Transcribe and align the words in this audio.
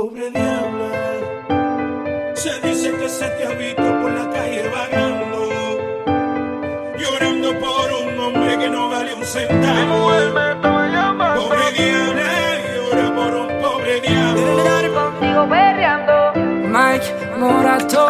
Pobre 0.00 0.30
diabla, 0.30 0.92
se 2.34 2.48
dice 2.66 2.90
que 2.90 3.06
se 3.06 3.28
te 3.36 3.44
ha 3.44 3.50
visto 3.50 3.82
por 4.00 4.10
la 4.10 4.30
calle 4.30 4.66
vagando, 4.70 5.40
llorando 6.96 7.48
por 7.60 7.92
un 8.02 8.18
hombre 8.18 8.58
que 8.60 8.70
no 8.70 8.88
vale 8.88 9.12
un 9.12 9.22
centavo. 9.22 10.10
Pobre 11.36 11.72
diabla, 11.76 12.32
llora 12.74 13.14
por 13.14 13.34
un 13.42 13.48
pobre 13.60 14.00
diablo. 14.00 14.64
contigo 14.94 15.46
perreando. 15.50 16.32
Mike 16.74 17.08
Morato. 17.36 18.06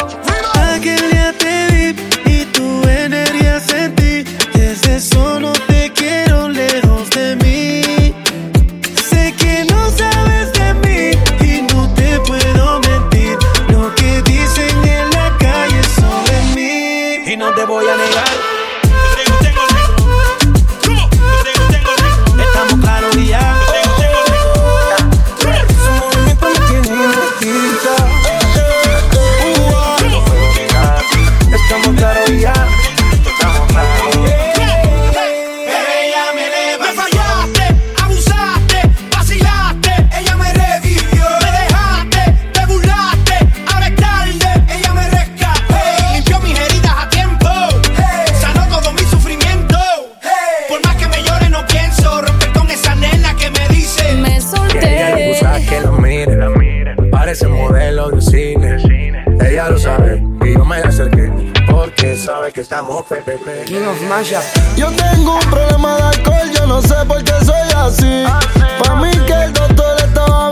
Aquel 0.73 1.11
día 1.11 1.33
te 1.37 1.67
vi 1.73 1.87
y 2.23 2.45
tu 2.53 2.87
energía 2.87 3.59
sentí. 3.59 4.23
Desde 4.53 4.95
eso 4.95 5.41
voy 17.71 17.87
a 17.87 17.95
negar. 17.95 18.40
Parece 57.31 57.47
modelo 57.47 58.09
de 58.09 58.21
cine. 58.21 59.23
Ella 59.39 59.69
lo 59.69 59.79
sabe 59.79 60.21
y 60.43 60.53
yo 60.53 60.65
me 60.65 60.79
acerqué. 60.79 61.31
Porque 61.65 62.17
sabe 62.17 62.51
que 62.51 62.59
estamos 62.59 63.05
PPP. 63.05 63.63
King 63.67 63.87
of 63.87 64.01
Masha. 64.09 64.41
Yo 64.75 64.91
tengo 64.91 65.35
un 65.35 65.49
problema 65.49 65.95
de 65.95 66.01
alcohol, 66.01 66.51
yo 66.53 66.67
no 66.67 66.81
sé 66.81 66.95
por 67.07 67.23
qué 67.23 67.31
soy 67.45 67.71
así. 67.73 68.25
Pa' 68.83 68.95
mí 68.95 69.11
que 69.25 69.43
el 69.45 69.53
doctor 69.53 69.95
estaba 69.99 70.50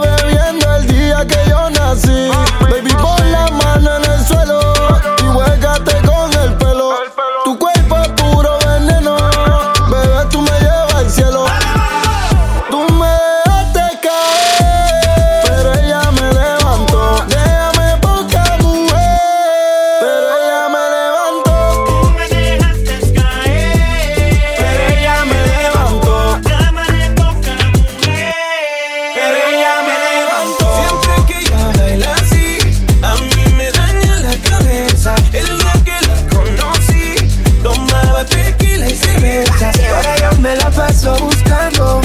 buscando 41.50 42.02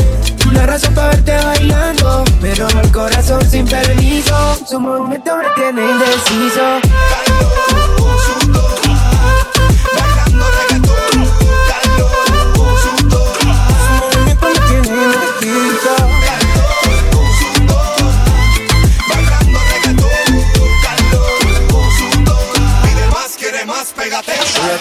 una 0.48 0.66
razón 0.66 0.94
para 0.94 1.08
verte 1.08 1.36
bailando. 1.44 2.24
Pero 2.40 2.68
el 2.68 2.92
corazón 2.92 3.44
sin 3.50 3.66
permiso, 3.66 4.58
su 4.68 4.80
movimiento 4.80 5.36
me 5.36 5.44
tiene 5.54 5.90
indeciso. 5.90 6.80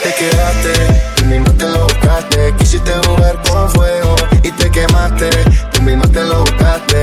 Te 0.04 0.14
quedaste, 0.16 1.44
tú 1.46 1.54
te 1.54 1.70
lo 1.70 1.84
buscaste. 1.84 2.54
Quisiste 2.58 2.92
jugar 3.06 3.42
con 3.44 3.70
fuego 3.70 4.16
te 4.58 4.70
quemaste. 4.72 5.30
Tú 5.72 5.82
misma 5.82 6.08
te 6.08 6.24
lo 6.24 6.40
buscaste, 6.42 7.03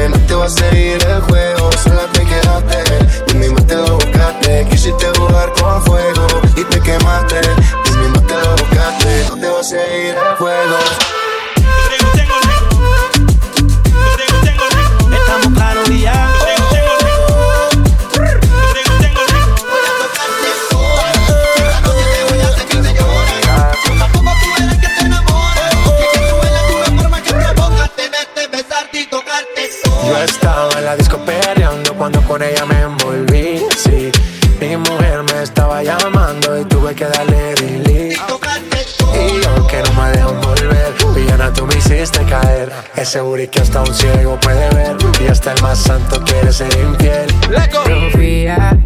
ella 32.43 32.65
me 32.67 32.81
envolví. 32.81 33.63
Sí, 33.77 34.11
mi 34.61 34.77
mujer 34.77 35.23
me 35.33 35.43
estaba 35.43 35.83
llamando 35.83 36.61
y 36.61 36.65
tuve 36.65 36.95
que 36.95 37.05
darle 37.07 37.55
delete. 37.55 38.17
Y 39.13 39.43
yo 39.43 39.67
que 39.67 39.83
no 39.83 40.03
me 40.03 40.11
dejo 40.13 40.33
volver, 40.35 40.95
villana 41.15 41.53
tú 41.53 41.67
me 41.67 41.77
hiciste 41.77 42.25
caer. 42.25 42.73
Ese 42.97 43.21
booty 43.21 43.49
que 43.49 43.61
hasta 43.61 43.81
un 43.81 43.95
ciego 43.95 44.39
puede 44.41 44.69
ver 44.75 44.97
y 45.21 45.27
hasta 45.27 45.53
el 45.53 45.63
más 45.63 45.79
santo 45.79 46.23
quiere 46.25 46.53
ser 46.53 46.73
infiel. 46.79 47.29
Confía, 47.85 48.79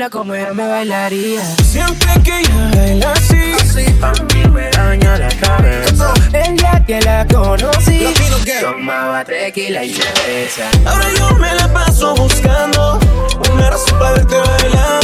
baila 0.00 0.10
como 0.10 0.34
ella 0.34 0.54
me 0.54 0.66
bailaría. 0.66 1.42
Siempre 1.62 2.08
que 2.24 2.40
ella 2.40 2.70
baila 2.74 3.12
así, 3.12 3.84
A 4.00 4.12
mí 4.32 4.48
me 4.48 4.70
daña 4.70 5.18
la 5.18 5.28
cabeza. 5.28 6.14
El 6.32 6.56
día 6.56 6.82
que 6.86 7.00
la 7.02 7.26
conocí, 7.26 8.06
tomaba 8.60 9.24
tequila 9.24 9.84
y 9.84 9.94
cerveza. 9.94 10.70
ahora 10.86 11.06
yo 11.18 11.36
me 11.36 11.54
la 11.54 11.70
paso 11.72 12.14
buscando 12.14 12.98
una 13.52 13.70
razón 13.70 13.98
para 13.98 14.12
verte 14.12 14.36
bailando. 14.36 14.99